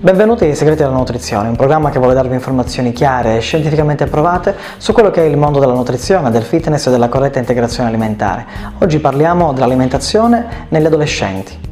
Benvenuti 0.00 0.44
ai 0.44 0.54
Segreti 0.54 0.82
della 0.84 0.94
Nutrizione, 0.94 1.48
un 1.48 1.56
programma 1.56 1.90
che 1.90 1.98
vuole 1.98 2.14
darvi 2.14 2.32
informazioni 2.32 2.92
chiare 2.92 3.38
e 3.38 3.40
scientificamente 3.40 4.06
provate 4.06 4.54
su 4.76 4.92
quello 4.92 5.10
che 5.10 5.22
è 5.22 5.24
il 5.24 5.36
mondo 5.36 5.58
della 5.58 5.72
nutrizione, 5.72 6.30
del 6.30 6.44
fitness 6.44 6.86
e 6.86 6.90
della 6.90 7.08
corretta 7.08 7.40
integrazione 7.40 7.88
alimentare. 7.88 8.46
Oggi 8.78 9.00
parliamo 9.00 9.52
dell'alimentazione 9.52 10.66
negli 10.68 10.86
adolescenti. 10.86 11.67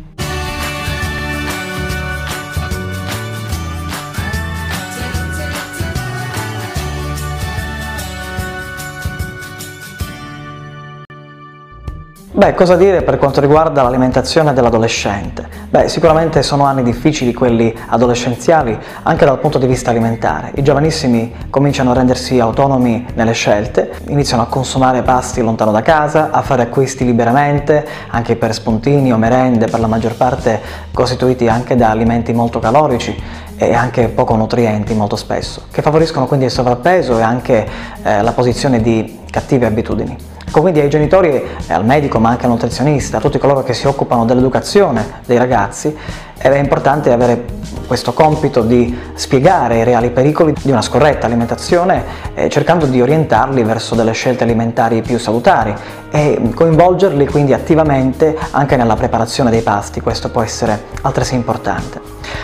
Beh, 12.36 12.52
cosa 12.52 12.76
dire 12.76 13.00
per 13.00 13.16
quanto 13.16 13.40
riguarda 13.40 13.80
l'alimentazione 13.80 14.52
dell'adolescente? 14.52 15.48
Beh, 15.70 15.88
sicuramente 15.88 16.42
sono 16.42 16.64
anni 16.66 16.82
difficili 16.82 17.32
quelli 17.32 17.74
adolescenziali 17.86 18.78
anche 19.04 19.24
dal 19.24 19.38
punto 19.38 19.56
di 19.56 19.66
vista 19.66 19.88
alimentare. 19.88 20.50
I 20.56 20.62
giovanissimi 20.62 21.34
cominciano 21.48 21.92
a 21.92 21.94
rendersi 21.94 22.38
autonomi 22.38 23.06
nelle 23.14 23.32
scelte, 23.32 23.90
iniziano 24.08 24.42
a 24.42 24.48
consumare 24.48 25.00
pasti 25.00 25.40
lontano 25.40 25.72
da 25.72 25.80
casa, 25.80 26.30
a 26.30 26.42
fare 26.42 26.64
acquisti 26.64 27.06
liberamente, 27.06 27.86
anche 28.08 28.36
per 28.36 28.52
spuntini 28.52 29.14
o 29.14 29.16
merende, 29.16 29.64
per 29.64 29.80
la 29.80 29.86
maggior 29.86 30.14
parte 30.14 30.60
costituiti 30.92 31.48
anche 31.48 31.74
da 31.74 31.88
alimenti 31.88 32.34
molto 32.34 32.58
calorici 32.58 33.18
e 33.56 33.72
anche 33.72 34.08
poco 34.08 34.36
nutrienti 34.36 34.92
molto 34.92 35.16
spesso, 35.16 35.62
che 35.70 35.80
favoriscono 35.80 36.26
quindi 36.26 36.44
il 36.44 36.50
sovrappeso 36.50 37.18
e 37.18 37.22
anche 37.22 37.66
eh, 38.02 38.20
la 38.20 38.32
posizione 38.32 38.82
di 38.82 39.20
cattive 39.30 39.64
abitudini. 39.64 40.35
Ecco, 40.48 40.60
quindi 40.60 40.80
ai 40.80 40.88
genitori 40.88 41.28
e 41.30 41.72
al 41.72 41.84
medico, 41.84 42.18
ma 42.18 42.30
anche 42.30 42.44
al 42.44 42.52
nutrizionista, 42.52 43.18
a 43.18 43.20
tutti 43.20 43.36
coloro 43.38 43.62
che 43.62 43.74
si 43.74 43.86
occupano 43.86 44.24
dell'educazione 44.24 45.20
dei 45.26 45.38
ragazzi, 45.38 45.94
è 46.38 46.48
importante 46.58 47.12
avere 47.12 47.44
questo 47.86 48.12
compito 48.12 48.62
di 48.62 48.96
spiegare 49.14 49.78
i 49.78 49.84
reali 49.84 50.10
pericoli 50.10 50.54
di 50.60 50.70
una 50.70 50.82
scorretta 50.82 51.26
alimentazione 51.26 52.04
eh, 52.34 52.48
cercando 52.48 52.86
di 52.86 53.00
orientarli 53.00 53.62
verso 53.62 53.94
delle 53.94 54.12
scelte 54.12 54.44
alimentari 54.44 55.02
più 55.02 55.18
salutari 55.18 55.74
e 56.10 56.40
coinvolgerli 56.54 57.26
quindi 57.26 57.52
attivamente 57.52 58.36
anche 58.50 58.76
nella 58.76 58.94
preparazione 58.94 59.50
dei 59.50 59.62
pasti, 59.62 60.00
questo 60.00 60.30
può 60.30 60.42
essere 60.42 60.84
altresì 61.02 61.34
importante. 61.34 62.00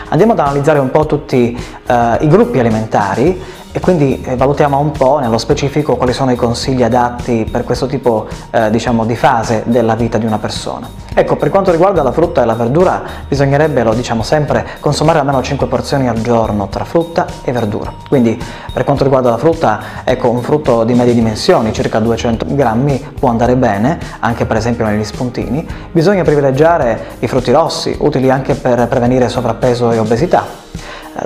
Andiamo 0.09 0.33
ad 0.33 0.41
analizzare 0.41 0.79
un 0.79 0.91
po' 0.91 1.07
tutti 1.07 1.57
eh, 1.87 2.17
i 2.21 2.29
gruppi 2.29 2.59
alimentari 2.59 3.41
e 3.73 3.81
quindi 3.81 4.21
eh, 4.23 4.37
valutiamo 4.37 4.79
un 4.79 4.91
po' 4.91 5.19
nello 5.19 5.39
specifico 5.39 5.97
quali 5.97 6.13
sono 6.13 6.31
i 6.31 6.37
consigli 6.37 6.83
adatti 6.83 7.49
per 7.51 7.65
questo 7.65 7.87
tipo 7.87 8.29
eh, 8.51 8.71
diciamo, 8.71 9.07
di 9.07 9.17
fase 9.17 9.63
della 9.67 9.95
vita 9.95 10.19
di 10.19 10.27
una 10.27 10.39
persona. 10.39 10.89
Ecco, 11.15 11.37
per 11.37 11.51
quanto 11.51 11.71
riguarda 11.71 12.03
la 12.03 12.13
frutta 12.13 12.43
e 12.43 12.45
la 12.45 12.55
verdura 12.55 13.03
bisognerebbe, 13.29 13.83
lo 13.83 13.95
diciamo 13.95 14.23
sempre, 14.23 14.67
consumare 14.81 15.19
almeno 15.19 15.43
5 15.43 15.67
porzioni 15.67 16.09
al 16.09 16.21
giorno 16.21 16.69
tra 16.69 16.85
frutta 16.85 17.27
e 17.45 17.53
verdura. 17.53 17.93
Quindi 18.09 18.41
per 18.73 18.85
quanto 18.85 19.05
riguarda 19.05 19.31
la 19.31 19.39
frutta, 19.39 19.81
ecco, 20.05 20.31
un 20.31 20.43
frutto 20.43 20.85
di 20.85 20.95
medie 20.95 21.15
dimensioni, 21.15 21.73
circa 21.73 21.99
200 21.99 22.47
grammi, 22.49 23.05
può 23.19 23.29
andare 23.29 23.57
bene, 23.57 23.99
anche 24.21 24.47
per 24.47 24.57
esempio 24.57 24.85
negli 24.87 25.05
spuntini. 25.05 25.67
Bisogna 25.91 26.23
privilegiare 26.23 27.17
i 27.21 27.27
frutti 27.27 27.53
rossi, 27.53 27.95
utili 28.01 28.31
anche 28.31 28.55
per 28.55 28.87
prevenire 28.89 29.29
sovrappeso 29.29 29.93
e 29.93 29.99
obesità 29.99 30.62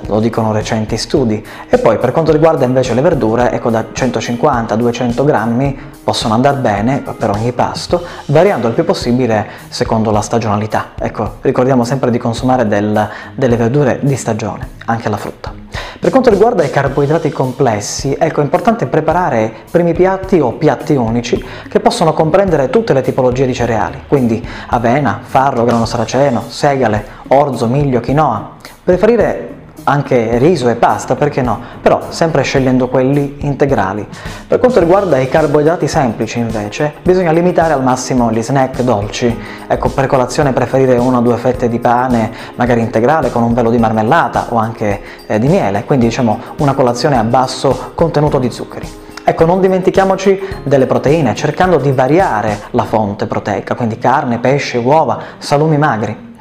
lo 0.06 0.20
dicono 0.20 0.52
recenti 0.52 0.96
studi. 0.96 1.44
E 1.68 1.78
poi 1.78 1.98
per 1.98 2.12
quanto 2.12 2.32
riguarda 2.32 2.64
invece 2.64 2.94
le 2.94 3.00
verdure, 3.00 3.50
ecco 3.52 3.70
da 3.70 3.86
150-200 3.92 5.24
grammi 5.24 5.78
possono 6.02 6.34
andare 6.34 6.58
bene 6.58 7.02
per 7.18 7.30
ogni 7.30 7.52
pasto, 7.52 8.04
variando 8.26 8.68
il 8.68 8.74
più 8.74 8.84
possibile 8.84 9.46
secondo 9.68 10.10
la 10.10 10.20
stagionalità. 10.20 10.92
Ecco, 10.98 11.36
ricordiamo 11.40 11.84
sempre 11.84 12.10
di 12.10 12.18
consumare 12.18 12.66
del, 12.66 13.08
delle 13.34 13.56
verdure 13.56 13.98
di 14.02 14.16
stagione, 14.16 14.68
anche 14.86 15.08
la 15.08 15.16
frutta. 15.16 15.52
Per 15.98 16.10
quanto 16.10 16.30
riguarda 16.30 16.62
i 16.62 16.70
carboidrati 16.70 17.30
complessi, 17.30 18.14
ecco, 18.18 18.40
è 18.40 18.44
importante 18.44 18.86
preparare 18.86 19.52
primi 19.70 19.92
piatti 19.94 20.38
o 20.38 20.52
piatti 20.52 20.94
unici 20.94 21.42
che 21.68 21.80
possono 21.80 22.12
comprendere 22.12 22.70
tutte 22.70 22.92
le 22.92 23.00
tipologie 23.00 23.46
di 23.46 23.54
cereali, 23.54 24.02
quindi 24.06 24.46
avena, 24.68 25.20
farro, 25.22 25.64
grano 25.64 25.86
saraceno, 25.86 26.44
segale, 26.46 27.04
orzo, 27.28 27.66
miglio, 27.66 28.00
quinoa. 28.00 28.54
Preferire 28.84 29.55
anche 29.88 30.38
riso 30.38 30.68
e 30.68 30.74
pasta, 30.74 31.14
perché 31.14 31.42
no? 31.42 31.60
Però 31.80 32.00
sempre 32.08 32.42
scegliendo 32.42 32.88
quelli 32.88 33.36
integrali. 33.40 34.06
Per 34.46 34.58
quanto 34.58 34.80
riguarda 34.80 35.18
i 35.18 35.28
carboidrati 35.28 35.86
semplici 35.86 36.40
invece, 36.40 36.94
bisogna 37.02 37.30
limitare 37.30 37.72
al 37.72 37.82
massimo 37.82 38.32
gli 38.32 38.42
snack 38.42 38.82
dolci. 38.82 39.38
Ecco, 39.68 39.88
per 39.90 40.06
colazione 40.06 40.52
preferire 40.52 40.96
una 40.98 41.18
o 41.18 41.20
due 41.20 41.36
fette 41.36 41.68
di 41.68 41.78
pane, 41.78 42.32
magari 42.56 42.80
integrale 42.80 43.30
con 43.30 43.44
un 43.44 43.54
velo 43.54 43.70
di 43.70 43.78
marmellata 43.78 44.46
o 44.48 44.56
anche 44.56 45.00
eh, 45.26 45.38
di 45.38 45.46
miele, 45.46 45.84
quindi 45.84 46.06
diciamo 46.06 46.38
una 46.58 46.74
colazione 46.74 47.16
a 47.16 47.22
basso 47.22 47.92
contenuto 47.94 48.38
di 48.38 48.50
zuccheri. 48.50 49.04
Ecco, 49.22 49.44
non 49.44 49.60
dimentichiamoci 49.60 50.40
delle 50.64 50.86
proteine, 50.86 51.34
cercando 51.34 51.78
di 51.78 51.92
variare 51.92 52.58
la 52.70 52.84
fonte 52.84 53.26
proteica, 53.26 53.74
quindi 53.74 53.98
carne, 53.98 54.38
pesce, 54.38 54.78
uova, 54.78 55.18
salumi 55.38 55.78
magri. 55.78 56.34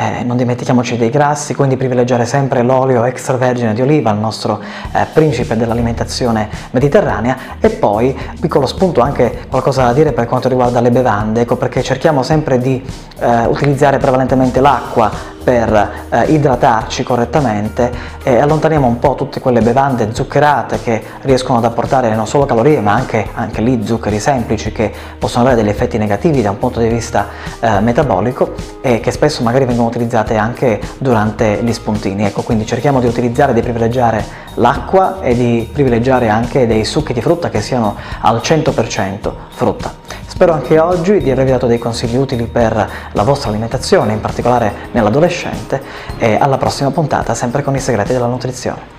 Eh, 0.00 0.22
non 0.22 0.36
dimentichiamoci 0.36 0.96
dei 0.96 1.10
grassi, 1.10 1.56
quindi 1.56 1.76
privilegiare 1.76 2.24
sempre 2.24 2.62
l'olio 2.62 3.02
extravergine 3.02 3.74
di 3.74 3.82
oliva, 3.82 4.12
il 4.12 4.18
nostro 4.18 4.60
eh, 4.92 5.06
principe 5.12 5.56
dell'alimentazione 5.56 6.48
mediterranea. 6.70 7.36
E 7.58 7.70
poi, 7.70 8.16
piccolo 8.38 8.66
spunto, 8.66 9.00
anche 9.00 9.46
qualcosa 9.50 9.86
da 9.86 9.92
dire 9.92 10.12
per 10.12 10.26
quanto 10.26 10.48
riguarda 10.48 10.80
le 10.80 10.92
bevande, 10.92 11.40
ecco 11.40 11.56
perché 11.56 11.82
cerchiamo 11.82 12.22
sempre 12.22 12.60
di 12.60 12.80
eh, 13.18 13.46
utilizzare 13.46 13.98
prevalentemente 13.98 14.60
l'acqua 14.60 15.10
per 15.42 16.06
eh, 16.10 16.24
idratarci 16.32 17.02
correttamente 17.02 17.90
e 18.22 18.38
allontaniamo 18.38 18.86
un 18.86 18.98
po' 18.98 19.14
tutte 19.14 19.40
quelle 19.40 19.60
bevande 19.60 20.14
zuccherate 20.14 20.80
che 20.82 21.02
riescono 21.22 21.58
ad 21.58 21.64
apportare 21.64 22.14
non 22.14 22.26
solo 22.26 22.44
calorie 22.44 22.80
ma 22.80 22.92
anche, 22.92 23.28
anche 23.34 23.60
lì 23.60 23.86
zuccheri 23.86 24.18
semplici 24.20 24.72
che 24.72 24.92
possono 25.18 25.44
avere 25.44 25.62
degli 25.62 25.70
effetti 25.70 25.98
negativi 25.98 26.42
da 26.42 26.50
un 26.50 26.58
punto 26.58 26.80
di 26.80 26.88
vista 26.88 27.28
eh, 27.60 27.80
metabolico 27.80 28.52
e 28.80 29.00
che 29.00 29.10
spesso 29.10 29.42
magari 29.42 29.64
vengono 29.64 29.88
utilizzate 29.88 30.36
anche 30.36 30.80
durante 30.98 31.60
gli 31.62 31.72
spuntini. 31.72 32.24
Ecco, 32.24 32.42
quindi 32.42 32.66
cerchiamo 32.66 33.00
di 33.00 33.06
utilizzare, 33.06 33.52
di 33.52 33.62
privilegiare 33.62 34.24
l'acqua 34.54 35.20
e 35.20 35.34
di 35.34 35.68
privilegiare 35.72 36.28
anche 36.28 36.66
dei 36.66 36.84
succhi 36.84 37.12
di 37.12 37.20
frutta 37.20 37.48
che 37.48 37.60
siano 37.60 37.96
al 38.20 38.40
100% 38.42 39.32
frutta. 39.48 40.07
Spero 40.38 40.52
anche 40.52 40.78
oggi 40.78 41.18
di 41.18 41.32
avervi 41.32 41.50
dato 41.50 41.66
dei 41.66 41.78
consigli 41.78 42.14
utili 42.14 42.46
per 42.46 42.90
la 43.10 43.22
vostra 43.24 43.48
alimentazione, 43.48 44.12
in 44.12 44.20
particolare 44.20 44.72
nell'adolescente, 44.92 45.82
e 46.16 46.36
alla 46.36 46.58
prossima 46.58 46.92
puntata 46.92 47.34
sempre 47.34 47.64
con 47.64 47.74
i 47.74 47.80
segreti 47.80 48.12
della 48.12 48.26
nutrizione. 48.26 48.97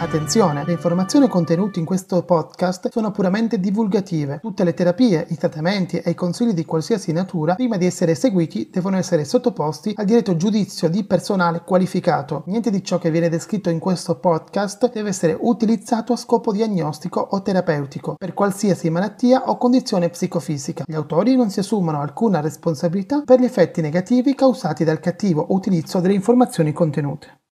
Attenzione, 0.00 0.64
le 0.64 0.72
informazioni 0.72 1.26
contenute 1.26 1.80
in 1.80 1.84
questo 1.84 2.22
podcast 2.22 2.88
sono 2.88 3.10
puramente 3.10 3.58
divulgative. 3.58 4.38
Tutte 4.40 4.62
le 4.62 4.72
terapie, 4.72 5.26
i 5.30 5.36
trattamenti 5.36 5.98
e 5.98 6.10
i 6.10 6.14
consigli 6.14 6.52
di 6.52 6.64
qualsiasi 6.64 7.10
natura, 7.10 7.56
prima 7.56 7.76
di 7.76 7.84
essere 7.84 8.12
eseguiti, 8.12 8.70
devono 8.70 8.96
essere 8.96 9.24
sottoposti 9.24 9.94
al 9.96 10.04
diretto 10.04 10.36
giudizio 10.36 10.88
di 10.88 11.02
personale 11.02 11.62
qualificato. 11.64 12.44
Niente 12.46 12.70
di 12.70 12.84
ciò 12.84 12.98
che 12.98 13.10
viene 13.10 13.28
descritto 13.28 13.70
in 13.70 13.80
questo 13.80 14.20
podcast 14.20 14.92
deve 14.92 15.08
essere 15.08 15.36
utilizzato 15.38 16.12
a 16.12 16.16
scopo 16.16 16.52
diagnostico 16.52 17.18
o 17.18 17.42
terapeutico 17.42 18.14
per 18.16 18.34
qualsiasi 18.34 18.90
malattia 18.90 19.50
o 19.50 19.56
condizione 19.56 20.10
psicofisica. 20.10 20.84
Gli 20.86 20.94
autori 20.94 21.34
non 21.34 21.50
si 21.50 21.58
assumono 21.58 22.00
alcuna 22.00 22.38
responsabilità 22.40 23.22
per 23.24 23.40
gli 23.40 23.44
effetti 23.44 23.80
negativi 23.80 24.36
causati 24.36 24.84
dal 24.84 25.00
cattivo 25.00 25.46
utilizzo 25.48 25.98
delle 25.98 26.14
informazioni 26.14 26.72
contenute. 26.72 27.38